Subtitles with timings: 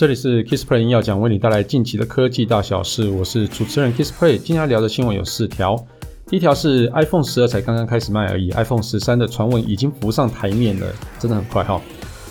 [0.00, 3.10] 这里是 Kissplay 要讲，为你带来近期的科技大小事。
[3.10, 5.76] 我是主持人 Kissplay，今天要聊的新闻有四条。
[6.26, 10.86] 第一条是 iPhone 十二才刚刚开始卖而已，iPhone 十三的传闻已经浮上台面了，
[11.18, 11.78] 真的很快哈。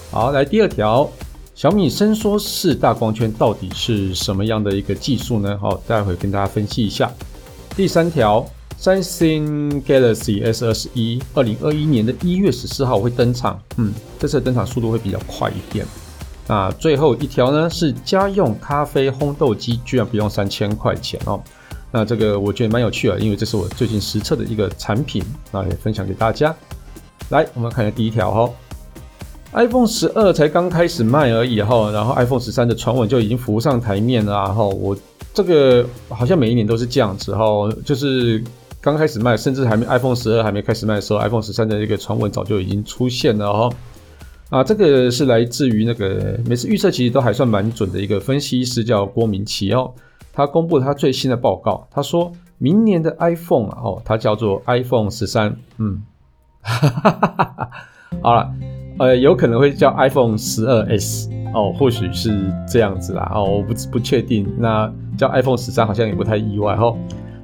[0.10, 1.08] 好，来第二条，
[1.54, 5.56] 小米伸缩式大光圈到底是什么样的一个技术呢？
[5.62, 7.12] 好，待会跟大家分析一下。
[7.76, 8.44] 第三条，
[8.80, 15.86] 三星 Galaxy S 二十一，二零二一年的一月十四号会登场，嗯，这次的登场速度会比较快一点。
[16.50, 21.40] 那最后一条呢，是家用咖啡烘豆机居然不用三千块钱哦。
[21.92, 26.56] 那这个我觉得蛮有趣的，因为这是我最近实测的一个产品，那也分享给大家。
[27.30, 28.50] 来，我们看一下第一条哈
[29.54, 34.66] ，iPhone 十二才刚开始卖而已哈，然后 iPhone 十三的传闻就已经浮上台面了哈。
[34.66, 34.98] 我
[35.36, 37.46] 这个好像每一年都是这样子哈，
[37.86, 38.44] 就是
[38.82, 43.76] 刚开始卖，甚至还没 iPhone 十二还没开始卖的时候，iPhone 十三的这个传闻早就已经出现了哈。
[44.50, 49.94] 啊，这个是来自于那个每次预测其实都还算蛮准的一个分析师叫郭明奇哦，
[50.34, 56.02] 他公布了他最新的报告，他说明年的 iPhone，哦，它叫做 iPhone 十三，嗯，
[56.62, 57.70] 哈哈哈，
[58.24, 58.52] 好了，
[58.98, 66.92] 呃，有可能会叫 iPhone 十二 S 哦，或许是这样子啦，哦，我不不确定，那叫 iPhone 十三好像也不太意外哈，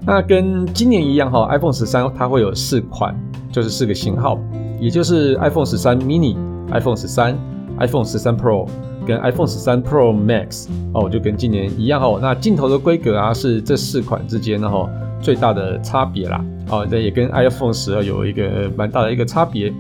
[0.08, 3.16] 那跟今年一样哈，iPhone 十三它会有四款，
[3.52, 4.40] 就是四个型号，
[4.80, 6.36] 也就是 iPhone 十三 mini。
[6.80, 7.38] iPhone 十三、
[7.80, 8.68] iPhone 十三 Pro
[9.06, 12.20] 跟 iPhone 十三 Pro Max 哦，就跟今年一样哦。
[12.22, 14.90] 那镜头的规格啊，是这四款之间呢哈
[15.22, 16.44] 最大的差别啦。
[16.70, 19.72] 哦，这也跟 iPhone 十二有一个蛮大的一个差别。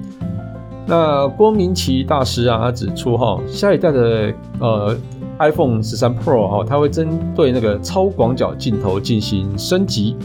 [0.88, 4.96] 那郭明奇大师啊，他指出哈，下一代的呃
[5.40, 10.16] iPhone 十三 Pro 哈，它会针对那个超广角镜头进行升级。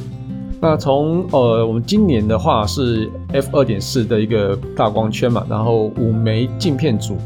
[0.63, 7.17] 那从呃，我们今年的话是 f 二点四的一个大光圈嘛，然后五枚镜片组，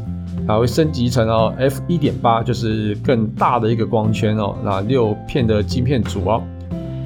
[0.47, 6.41] 然后升级成哦 f 一点八，就是更大的一个光圈哦，那六片的镜片组哦，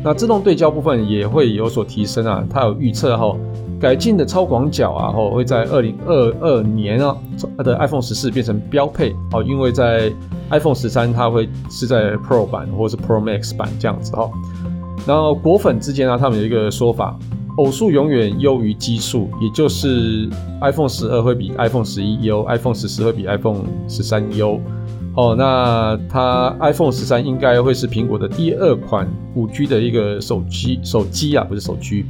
[0.03, 3.35] 那自动对焦部分也会有所提升啊，它有预测哈，
[3.79, 7.17] 改进的超广角啊，后会在二零二二年啊
[7.57, 10.13] 的 iPhone 十四变成标配哦，因为在
[10.51, 14.29] iPhone 十三它会是在 Pro 版或是 Pro Max 版这样子哈。
[15.09, 17.17] 然后果粉之间呢，他们有一个说法，
[17.57, 20.29] 偶数永远优于奇数，也就是
[20.61, 24.61] iPhone 十二会比 iPhone 十一优，iPhone 十四会比 iPhone 十三优。
[25.15, 32.05] 哦，那它 iPhone 十三应该会是苹果的第二款五 G 的一个手机，手机啊，不是手机。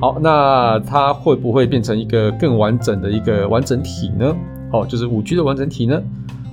[0.00, 4.34] 好，那它会不会变成一个更完整的一个完整体呢？
[4.72, 6.00] 哦，就是五 G 的完整体呢？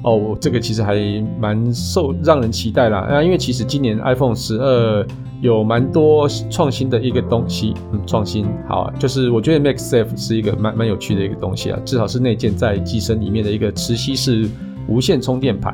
[0.03, 0.95] 哦，这个其实还
[1.39, 2.99] 蛮受让人期待啦。
[3.09, 5.07] 啊，因为其实今年 iPhone 十二。
[5.41, 14.49] 有蛮多创新的一个东西，嗯，创新好，就是我觉得 Max Safe 是一个蛮蛮有趣的一个东西啊，至少是内建在机身里面的一个磁吸式
[14.87, 15.73] 无线充电盘。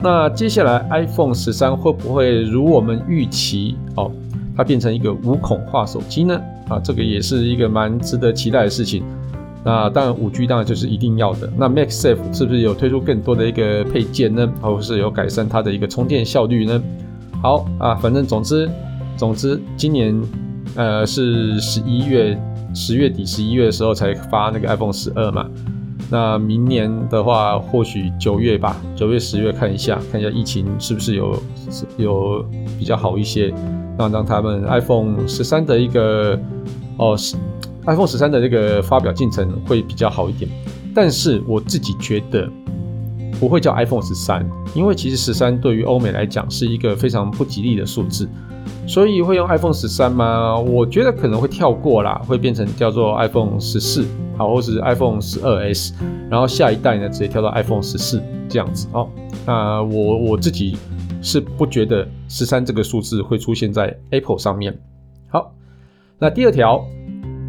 [0.00, 4.12] 那接下来 iPhone 十三会不会如我们预期哦，
[4.56, 6.40] 它变成一个无孔化手机呢？
[6.68, 9.02] 啊，这个也是一个蛮值得期待的事情。
[9.64, 11.50] 那当然五 G 当然就是一定要的。
[11.56, 14.46] 那 Max Safe 是不是有推出更多的一个配件呢？
[14.60, 16.82] 或者是有改善它的一个充电效率呢？
[17.44, 18.66] 好啊，反正总之，
[19.18, 20.18] 总之，今年
[20.76, 22.40] 呃是十一月
[22.74, 25.46] 十月底十一月的时候才发那个 iPhone 十二嘛。
[26.10, 31.38] 那明年的话，或许九月吧，九月十月看一下，看一下疫情是不是有
[31.98, 32.42] 有
[32.78, 33.52] 比较好一些，
[33.98, 36.40] 那让他们 iPhone 十三的一个
[36.96, 37.14] 哦
[37.84, 40.50] ，iPhone 十三的这个发表进程会比较好一点。
[40.94, 42.48] 但是我自己觉得。
[43.44, 48.26] 不会叫 iPhone 十三，因为其实十三对于欧美来讲是一个非常不吉利的数字，
[48.86, 50.58] 所以会用 iPhone 十三吗？
[50.58, 54.06] 我觉得可能会跳过啦，会变成叫做 iPhone 十四，
[54.38, 55.92] 好，或是 iPhone 十二 S，
[56.30, 59.10] 然后下一代呢直接跳到 iPhone 十四这样子哦。
[59.44, 60.78] 那我我自己
[61.20, 64.74] 是不觉得十三这个数字会出现在 Apple 上面。
[65.28, 65.52] 好，
[66.18, 66.82] 那第二条，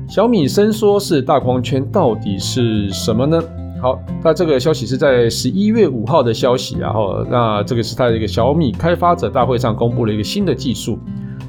[0.09, 3.41] 小米伸缩式大光圈到底是什么呢？
[3.85, 10.98] 好，那这个消息是在十一月五号的消息，然后那这个是它的一个小米开发者大会上公布了一个新的技术，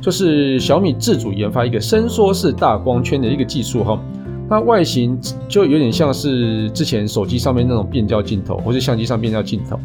[0.03, 3.99] 就是小米自主研发一个伸缩式大光圈的一个技术哈。
[4.51, 5.19] 那外形
[5.49, 9.81] 就有点像是之前手机上面那种变焦镜头，或是相机上变焦镜头。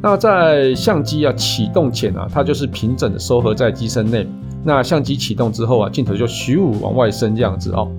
[0.00, 4.26] 那在相机啊启动前啊，它就是平整的收合在机身内。
[4.64, 7.92] 那相机启动之后啊，镜头就咻往外伸这样子哦。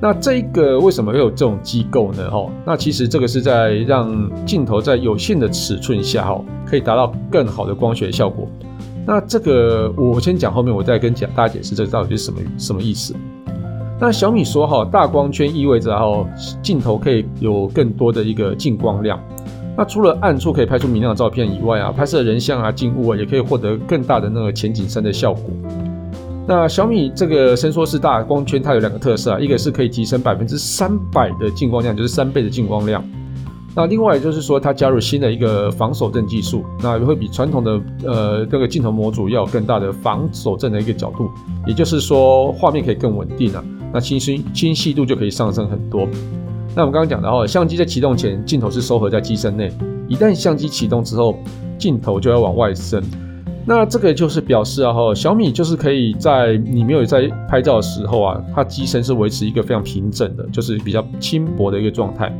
[0.00, 2.28] 那这个为什么会有这种机构呢？
[2.30, 8.46] 哦，那其实这个是在让镜头在有限的尺寸下，哦，可以达到更好的光学效果。
[9.06, 13.14] 那这个我先讲，后面我再跟讲大家解释这到底是什么什么意思。
[14.00, 16.26] 那小米说，哈，大光圈意味着，哈，
[16.62, 19.18] 镜头可以有更多的一个进光量。
[19.76, 25.50] 那除了暗处可以拍出明亮的照片以外啊，拍摄人像啊、静物啊，也可以获得更大的那个前景深的效果。
[26.46, 33.02] 那小米这个伸缩式大光圈，它有两个特色啊，一个是可以提升百分之三百的进光量，就是三倍的进光量。
[33.74, 41.30] 那另外就是说，它加入新的一个防手震技术，那会比传统的呃这个镜头模组要有更大的防手震的一个角度，
[41.66, 46.06] 也就是说画面可以更稳定啊，那清晰清晰度就可以上升很多。
[46.76, 49.72] 那我们刚刚讲的哦，相机在启动前，镜头是收合在机身内，
[50.08, 51.36] 一旦相机启动之后，
[51.78, 53.02] 镜头就要往外伸。
[53.66, 62.30] 那这个就是表示啊，哈，小米就是可以在你没有在拍照的时候啊，它机身是维持一个非常平整的，就是比较轻薄的一个状态。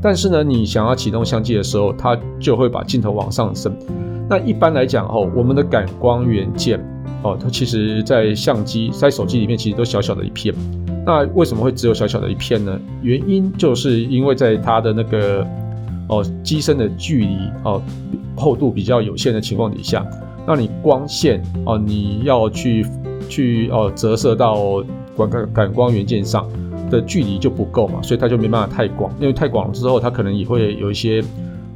[0.00, 3.76] 但是呢，你想要启动相机的时候，它就会把镜头往上升。
[4.28, 6.80] 那一般来讲，哦，我们的感光元件，
[7.22, 10.54] 哦，它其实在相机、在手机里面其实都小小的一片。
[11.04, 12.80] 那为什么会只有小小的一片呢？
[13.02, 15.46] 原因就是因为在它的那个
[16.08, 17.82] 哦机身的距离哦
[18.36, 20.06] 厚度比较有限的情况底下，
[20.46, 22.86] 那你光线哦你要去
[23.28, 24.82] 去哦折射到
[25.16, 26.48] 感感光元件上。
[26.90, 31.24] 的距离就不够嘛，所以它就没办法太广，因为太广了之后，它可能也会有一些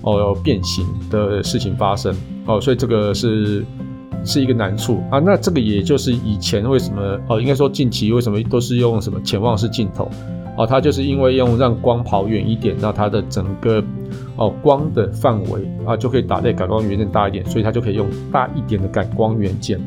[0.02, 2.14] 哦变形的事情发生
[2.44, 3.64] 哦，所以这个是
[4.26, 5.18] 是一个难处啊。
[5.18, 10.06] 那这个也就是以前为什么哦，应该说近期为什么都是用什么潜望式镜头
[10.58, 13.82] 哦，它就是因为用让光跑远一点，那它的整个
[14.36, 19.80] 哦光的范围啊就可以打在感光元件大一点，所以它就可以用大一点的感光元件。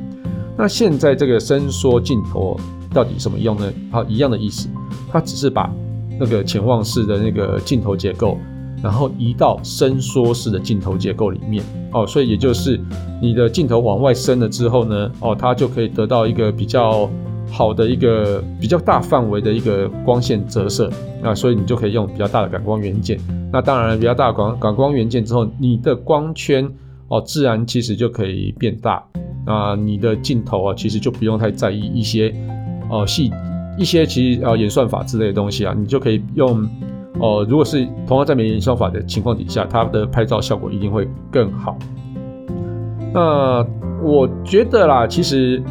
[0.57, 2.59] 那现在这个伸缩镜头
[2.93, 3.71] 到底什么用呢？
[3.91, 4.67] 好，一样的意思。
[5.11, 5.73] 它只是把
[6.19, 8.37] 那个潜望式的那个镜头结构，
[8.83, 11.63] 然后移到伸缩式的镜头结构里面
[11.93, 12.79] 哦，所以也就是
[13.21, 17.09] 你的镜头往外伸了之后呢，哦，它就可以得到一个比较
[17.51, 20.89] 好的一个比较大范围的一个光线折射
[21.23, 23.19] 啊，所以你就可以用比较大的感光元件。
[23.51, 26.69] 那当然，比较大的感感光元件之后，你的光圈
[27.07, 29.03] 哦，自然其实就可以变大
[29.45, 32.33] 啊，你的镜头啊，其实就不用太在意一些
[32.89, 33.31] 哦细。
[33.77, 36.67] 一些其实呃演算法之类的东西啊，你就可以用
[37.21, 41.77] 哦、如果是同样在没演算法的情况底下，它的拍照效果一定会更好。
[43.13, 43.65] 那
[44.01, 45.61] 我觉得啦，其实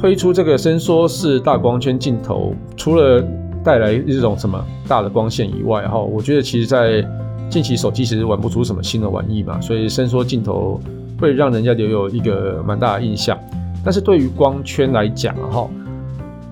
[0.00, 3.22] 推出这个伸缩式大光圈镜头，除了
[3.62, 7.06] 带来一种什么大的光线以外，哈，我觉得其实在
[7.50, 10.80] 近期手机其实玩不出什么新的玩意嘛，所以伸缩镜头
[11.20, 13.38] 会让人家留有一个蛮大的印象。
[13.84, 15.68] 但是对于光圈来讲，哈。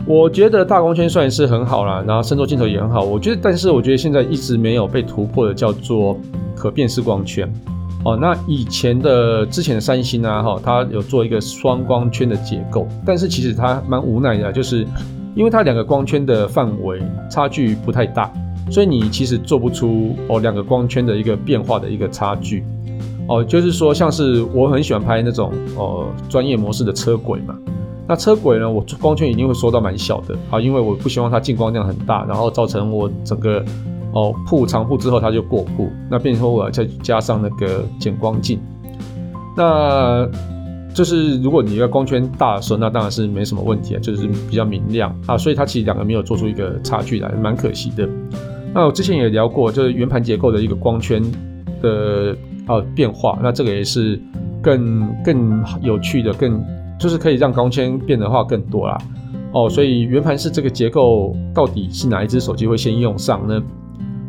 [0.06, 3.02] 我觉得大光圈算是很好啦，然后伸缩镜头也很好。
[3.02, 6.18] 我觉得，但是我觉得现在一直没有被突破的叫做
[6.54, 7.50] 可变式光圈
[8.04, 8.16] 哦。
[8.16, 14.86] 那以前的之前的三星啊，哈，它有做一个双光圈的结构，但是其实它蛮无奈的，就是
[15.34, 18.32] 因为它两个光圈的范围差距不太大，
[18.70, 22.64] 所以你其实做不出哦两个光圈的一个变化的一个差距
[23.28, 23.44] 哦。
[23.44, 27.56] 就是说，像是我很喜欢拍那种哦专业模式的车轨嘛。
[28.10, 28.70] 那车轨呢？
[28.70, 33.62] 我光圈一定会缩到蛮小的啊，因为我不希望它进光量很大，然后造成我整个
[34.12, 38.58] 哦铺长铺之后它就过铺，那变成说我再加上那个减光镜。
[39.56, 40.28] 那
[40.94, 48.08] 就是如果你要光圈大的时候，那当然是没什么问题啊，就是比较明亮啊，所以它其实两个没有做出一个差距来，蛮可惜的。
[48.74, 51.22] 那我之前也聊过，就是圆盘结构的一个光圈
[51.82, 54.20] 的啊变化，那这个也是
[54.62, 56.62] 更更有趣的，更。
[56.98, 58.98] 就是可以让光圈变的话更多啦，
[59.52, 63.62] 哦，所以圆盘式这个结构到底是哪一只手机会先用上呢？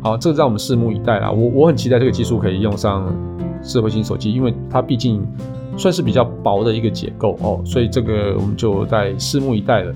[0.02, 1.30] 好，这个让我们拭目以待啦。
[1.30, 3.06] 我我很期待这个技术可以用上
[3.62, 5.26] 智慧型手机，因为它毕竟
[5.76, 9.94] 算是比较薄的一个结构哦，所以这个我们就在拭目以待了。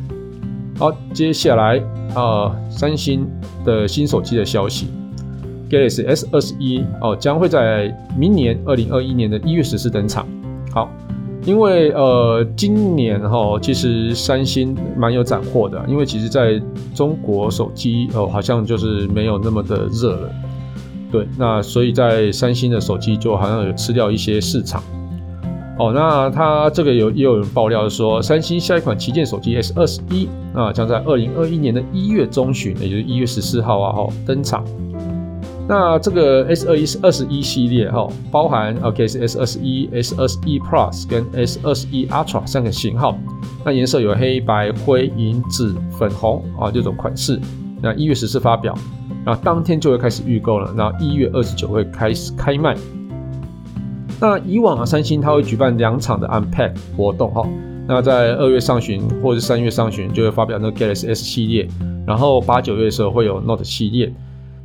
[0.78, 1.78] 好，接下来
[2.14, 3.26] 啊、呃，三星
[3.64, 4.88] 的新手机的消息
[5.70, 10.26] ，Galaxy S 二十一哦，将会在明年二零二一年的一月十四登场。
[10.70, 10.90] 好。
[11.46, 16.60] 因为呃，今年哈，其实三星蛮有斩获的，因为其实在
[16.94, 20.30] 中国手机哦，好像就是没有那么的热了，
[21.12, 24.82] 对，那所以在三星的手机就好像有吃掉一些市场。
[25.78, 34.64] 哦，那它这个有也有人爆料说，三星下一款旗舰手机 S 二十一啊，将在二零二一年的一月中旬，也就是一月十四号啊，哈登场。
[35.66, 43.18] 那这个 S 二一是二十一系列哈，包含 OK 是 S 二十一、S 二十一 Plus 跟 S 二十一 Ultra 三个型号。
[43.64, 47.40] 那颜色有黑白、灰、银、紫、粉红啊这种款式。
[47.80, 48.74] 那一月十四发表，
[49.24, 50.70] 那当天就会开始预购了。
[50.76, 52.76] 那一月二十九会开始开卖。
[54.20, 57.48] 那以往啊，三星它会举办两场的 Unpack 活动哈。
[57.88, 61.66] 那在二月上旬或者三月上旬就会发表那个 Galaxy S 系列，
[62.06, 64.12] 然后八九月的时候会有 Note 系列。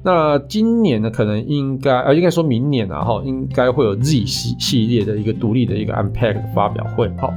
[0.01, 7.11] 那今年呢，可能应该啊，应该说明年啊，哈，应该会有 Z 系系列的一个独立的一个 Unpack 发表会。
[7.17, 7.33] 好，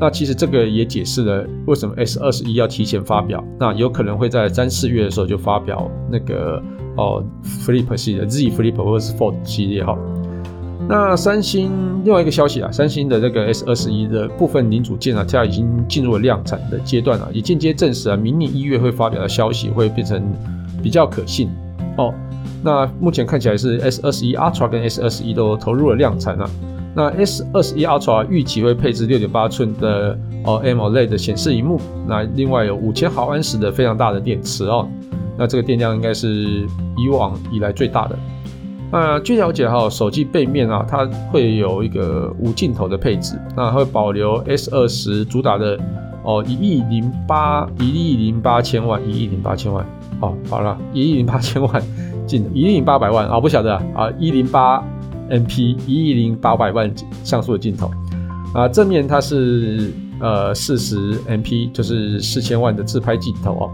[0.00, 3.44] 那其实这个也解释了为什么 S 二十一要提前发表。
[3.60, 6.60] 那有可能会在三四月的时候就发表那个
[6.96, 9.96] 哦 Flip 系的 Z Flip 或者是 Fold 系列哈。
[10.88, 11.70] 那三星
[12.04, 20.20] 另外一个消息啊，三星的这个 S 二十一的部分零组件啊，它已经进入了量产的阶段了，也间接证实啊，明年一月会发表的消息会变成
[20.82, 21.48] 比较可信。
[22.00, 22.14] 哦，
[22.62, 26.48] 那目前看起来是 S 二十一 Ultra 跟 S 二十一都投入了量产啊。
[26.94, 34.88] 那 S 二十一 Ultra 预期会配置六点八寸的哦 AMOLED 的显示荧幕，那另外有五千毫安时的非常大的电池哦，
[35.38, 36.66] 那这个电量应该是
[36.96, 38.18] 以往以来最大的。
[38.90, 45.78] 那据了解哈，手机背面啊，它会有一个无镜头的配置，那会保留 S 二十主打的
[46.24, 49.86] 哦一亿零八一亿零八千万一亿零八千万。
[50.20, 51.82] 哦，好了，一亿零八千万
[52.26, 54.82] 镜，一亿零八百万啊，不晓得啊，一零八
[55.30, 56.92] MP，一亿零八百万
[57.24, 57.90] 像素的镜头
[58.54, 63.70] 啊，正面它是呃四十 MP，就是四千万的自拍镜头哦，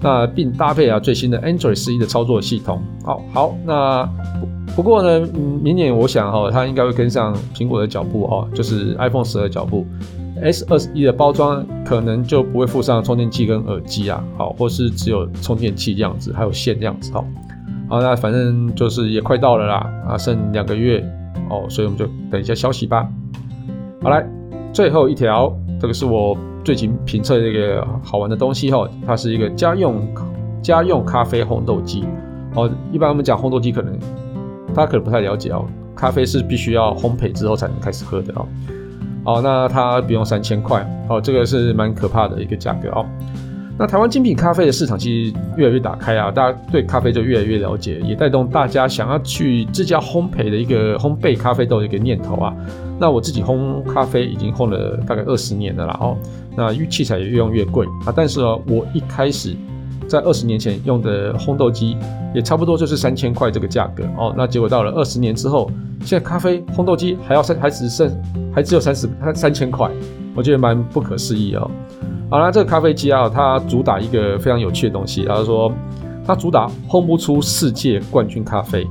[0.00, 2.80] 那并搭配啊最新的 Android 十一的操作系统。
[3.04, 4.08] 好，好，那
[4.74, 5.26] 不，过呢，
[5.62, 9.86] 明年我想哈、哦，它应该会跟上苹果的脚步哦，就是 iPhone 十二脚步。
[10.42, 17.24] S 二十一的包装可能就不会附上充电器跟耳机啊，好，或是只有充电器这样子，还有线这样子，好，
[17.88, 21.02] 好，那反正就是也快到了啦，啊，剩两个月
[21.48, 23.08] 哦，所以我们就等一下消息吧。
[24.02, 24.28] 好来，
[24.72, 30.06] 最后一条，这个是我最近评测的一个好玩的东西哈，它是一个家用
[30.62, 32.04] 家用咖啡烘豆机
[32.54, 32.70] 哦。
[32.92, 33.98] 一般我们讲烘豆机，可能
[34.74, 35.64] 大家可能不太了解哦，
[35.94, 38.46] 咖啡是必须要烘焙之后才能开始喝的哦。
[39.26, 43.04] 哦，那它不用三千块，哦，这个是蛮可怕的一个价格哦。
[43.78, 52.54] 那台湾精品咖啡的市场其实越来越打开啊，大家对咖啡就越来越了解，也带动大家想要去自家烘焙的一个烘焙咖啡豆的一个念头啊。
[52.98, 56.16] 那我自己烘咖啡已经烘了大概二十年了啦，哦，
[56.56, 59.54] 那器材也越用越贵啊，但是呢，我一开始。
[60.08, 61.96] 在二十年前用的烘豆机
[62.34, 65.70] 也差不多就是三千块这个价格哦，那结果到了二十年之后，
[66.02, 68.10] 现在咖啡烘豆机还要三，还只剩
[68.54, 69.90] 还只有三十三千块，
[70.34, 71.70] 我觉得蛮不可思议哦。
[72.30, 75.72] 好了，这个咖啡机啊，它主打一个非常有趣的东西，它说
[76.26, 78.86] 它主打烘不出世界冠军咖啡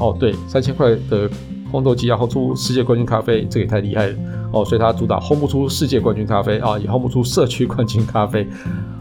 [0.00, 1.30] 哦，对，三千块的
[1.72, 4.14] 烘豆机要烘出世界冠军咖啡，这也太厉害了
[4.52, 8.46] 哦，所以它主打烘不出世界冠军咖啡啊，也烘不出社区冠军咖啡。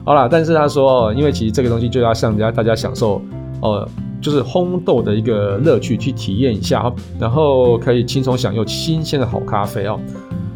[0.05, 3.21] 好啦，但是他说，因为其实这个东西就要向大家大家享受，
[3.61, 3.87] 呃，
[4.21, 9.99] 就是烘豆的一个乐趣，去体验一下，然后可以轻松享用新鲜的好咖啡哦。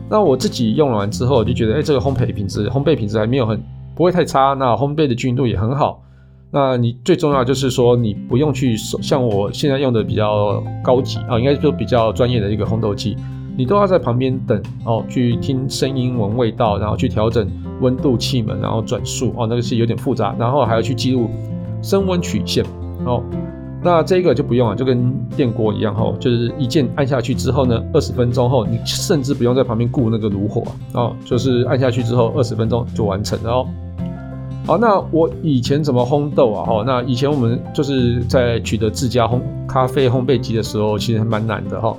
[0.10, 3.62] 那我自己用完之后就觉得，哎、这个烘焙品质，烘焙品质还没有很
[3.96, 6.01] 不会太差，那烘焙的均匀度也很好。
[6.55, 13.17] 那你最重要就是说，你不用去像我现在用的比较高级啊，应该说比较专业的一个烘豆机。
[13.57, 17.48] 你都要在旁边等哦，去听声音、闻味道，然后去调整
[17.81, 21.27] 温度、气门，然后转速哦，那个是有点复杂，然后还要去记录
[21.81, 22.63] 升温曲线
[23.03, 23.24] 哦。
[23.81, 33.67] 那这个就不用了，就跟电锅一样哦，就是一键按下去之后呢，二十分钟后你甚至不用在旁边顾那个炉火哦，就是按下去之后二十分钟就完成了哦。
[34.65, 36.65] 好，那我以前怎么烘豆啊？
[36.70, 41.96] 哦，那以前我们就是在取得自家烘咖啡烘焙机的时候，其实还蛮难的哈。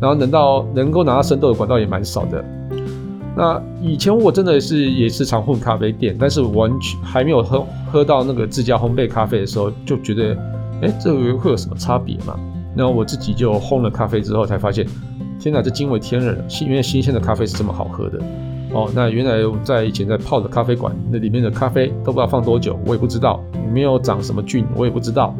[0.00, 2.44] 然后能到能够拿到生豆的管道也蛮少的。
[3.36, 10.36] 那以前我真的是也是常混咖啡店，但是完全还没有喝喝到那个自家烘焙咖啡的时候，就觉得，
[10.82, 12.36] 哎，这个会有什么差别吗？
[12.74, 14.84] 然后我自己就烘了咖啡之后，才发现，
[15.38, 16.48] 天哪，这惊为天人了！
[16.48, 18.18] 新，原来新鲜的咖啡是这么好喝的
[18.72, 18.90] 哦。
[18.94, 25.34] 那原来在以前在泡的咖啡馆，那里面的咖啡都不知道放多久，我也不知道，里面有长什么菌，我也不知道。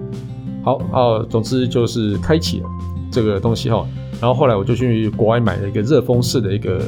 [0.62, 2.66] 好哦，总之就是开启了
[3.10, 3.86] 这个东西哈。
[4.20, 6.80] 然后后来我就去国外买了一个热风式的一个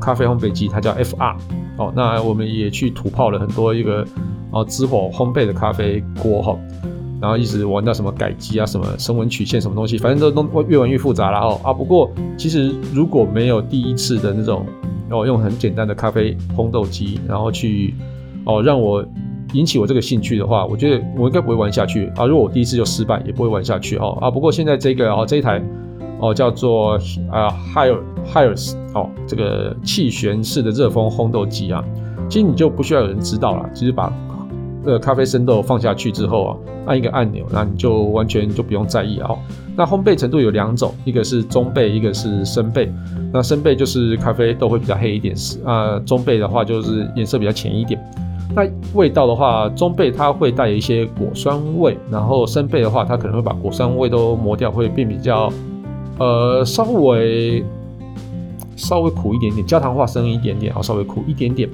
[0.00, 1.36] 咖啡烘焙机，它叫 FR。
[1.76, 4.04] 哦，那我们也去土泡了很多一个
[4.50, 6.58] 哦直火烘焙的咖啡锅哈，
[7.20, 11.72] 然后一直玩到什么改机啊、什么升温曲线什么东西，反正都都越玩越复杂了哦啊。
[11.72, 14.66] 不过其实如果没有第一次的那种
[15.10, 17.94] 哦用很简单的咖啡烘豆机，然后去
[18.44, 19.04] 哦让我
[19.52, 22.26] 引起我这个兴趣的话，我觉得我应该不会玩下去啊。
[22.26, 24.30] 如果我第一次就失败，也不会玩下去哦啊。
[24.30, 25.62] 不过现在这个哦这一台。
[26.20, 26.94] 哦，叫做
[27.30, 27.96] 啊 Haier
[28.26, 31.80] Haier 哦，这个气旋式的热风烘豆机啊，
[32.28, 34.12] 其实你就不需要有人知道了，其实把
[34.84, 36.56] 这个咖啡生豆放下去之后啊，
[36.86, 39.38] 按一个按钮，那你就完全就不用在意哦。
[39.76, 42.88] 那烘焙程度有两种，一个是中焙，一个是深焙。
[43.32, 48.00] 那深焙就是咖啡豆会比较黑一点，啊，中焙的话就是颜色比较浅一点。
[48.56, 48.62] 那
[48.94, 55.52] 味道的话，中焙它会带有一些果酸味，然后深焙的话，它可能会把果酸味都磨掉，会变比较
[56.18, 57.62] 呃稍微
[58.74, 61.68] 稍微苦一点点，焦糖化深一点点，好，稍微苦一点点。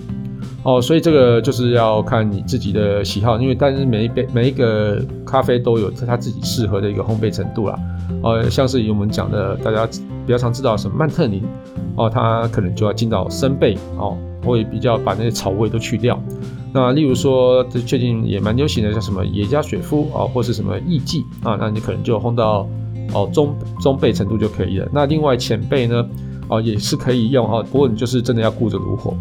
[0.65, 7.79] 哦，所以这个就是要看你自己的喜好，因为但是每一杯每一个咖啡都有它自己适合的一个烘焙程度啦。
[8.23, 9.87] 呃，像是我们讲的，大家
[10.27, 11.43] 比较常知道什么曼特宁，
[11.97, 16.19] 哦，它可能就要进到深焙，哦，会比较把那些草味都去掉。
[16.73, 22.67] 那例如说，最近也蛮流行的，像什么耶加雪夫啊，或是什么艺妓啊，那你可能就烘到
[23.13, 24.89] 哦中中焙程度就可以了。
[24.91, 26.09] 那另外浅焙呢，
[26.49, 29.15] 哦也是可以用哈，不过你就是真的要顾着炉火。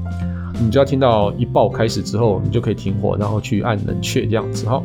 [0.62, 4.81] 你就要听到一爆开始之后，你就可以停火，然后去按冷却这样子哈。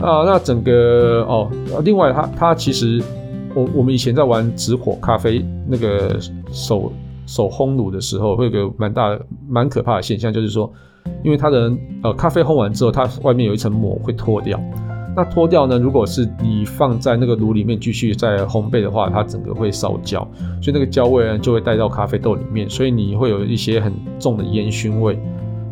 [0.00, 1.50] 啊，那整个哦，
[1.84, 3.02] 另外它它其实
[3.54, 6.16] 我我们以前在玩直火咖啡那个
[6.52, 6.92] 手
[7.26, 10.72] 手烘炉的时候，会有个蛮大蛮可怕的现象，就是说，
[11.24, 14.60] 因为它的呃咖啡烘完之后，它外面有一层膜会脱掉。
[15.16, 15.76] 那脱掉呢？
[15.78, 20.20] 如果是你放在那个炉里面继续再烘焙的话，它整个会烧焦，
[20.62, 25.18] 所以那个焦味呢就会带到咖啡豆里面，所以你会有一些很重的烟熏味。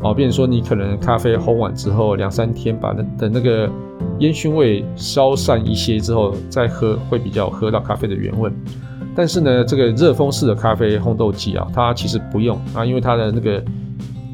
[0.02, 3.70] 哦，变成说你可能咖啡烘完之后两三天，把那等那个
[4.18, 8.50] 烟熏味消散一些之后再喝，会比较喝到咖啡的原味。
[9.14, 13.62] 但是呢，这个热风式的咖啡烘豆机啊，它其实不用啊，因为它的那个。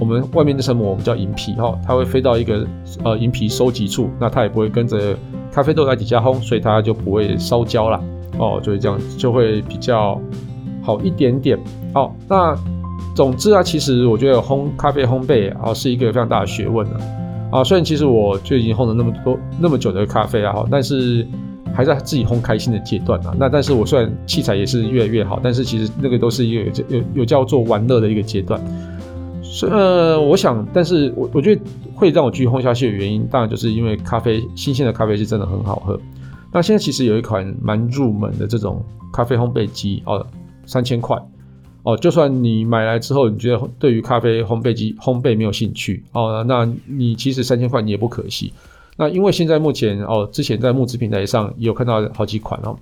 [0.03, 2.67] 我们外面那层膜我们叫银皮哈，它会飞到一个
[3.05, 5.17] 呃银皮收集处，那它也不会跟着
[5.53, 8.03] 咖啡豆在底下烘，所以它就不会烧焦了
[8.37, 10.21] 哦，就是这样就会比较
[10.83, 11.57] 好一点点。
[11.95, 12.59] 好、哦，那
[13.15, 16.97] 总之啊，其实我觉得烘咖啡烘焙啊是一个非常大的学问的
[17.53, 17.63] 啊。
[17.63, 21.25] 虽然其实我就已经烘了那么多那么久的咖啡啊，但是
[21.73, 23.33] 还在自己烘开心的阶段啊。
[23.39, 28.61] 那但是我虽然器材也是越来越好，但是其实那个都是一个有有有叫做玩乐的一个阶段。
[29.53, 31.63] 所以呃，我想，但是我我觉得
[31.95, 36.01] 会让我继续烘下去的原因，当然就是因为咖啡新鲜的咖啡是真的很好喝。
[36.51, 38.83] 那现在其实有一款蛮入门的这种
[39.13, 40.27] 咖啡烘焙机哦，
[40.65, 41.19] 三千块
[41.83, 48.55] 哦，就算你买来之后，你觉得对于咖啡烘焙机烘焙没有兴趣哦，那你其实三千块你也不可惜。
[48.97, 52.75] 那因为现在目前哦，之前在募资平台上也有看到好几款哦，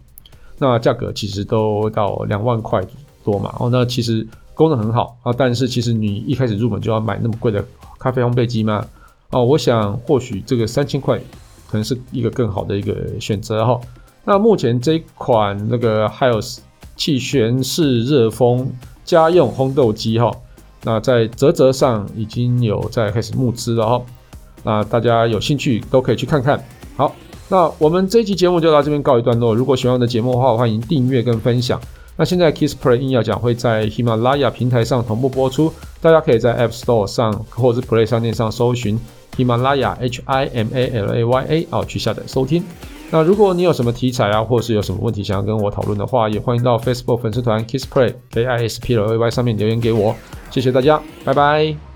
[0.57, 2.81] 那价格其实都到两万块
[3.25, 4.25] 多嘛哦，那其实。
[4.61, 7.65] 功能很好啊，但是其实你一开始入门就要买那么贵的
[7.99, 8.85] 咖啡烘焙机吗？
[9.31, 11.19] 哦，我想或许这个三千块
[11.67, 13.81] 可能是一个更好的一个选择哈。
[14.23, 16.59] 那目前这一款那个 HIOS
[16.95, 18.71] 气旋式热风
[19.03, 20.31] 家用烘豆机哈，
[20.85, 24.03] 那在啧啧上已经有在开始募资了哈。
[24.63, 26.63] 那大家有兴趣都可以去看看。
[26.99, 27.17] 好，
[27.49, 29.55] 那我们这一期节目就到这边告一段落。
[29.55, 31.81] 如果喜欢我的节目的话，欢迎订阅跟分享。
[32.21, 39.01] 那现在 KissPlay 硬要讲会在喜马拉雅平台上同步播出，大家可以在 App Store 上或者是 Play 商店上搜寻
[39.35, 42.63] 喜马拉雅 H I M A L A Y A 啊，去下载收听。
[43.11, 50.15] 那如果你有什么题材啊，或者是有什么问题想要跟我讨论的话，也欢迎到 Facebook 粉丝团 Kiss Play A I S P L A Y 上面留言给我。
[50.51, 51.90] 谢谢大家，拜拜。